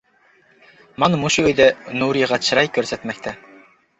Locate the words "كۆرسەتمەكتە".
2.79-3.37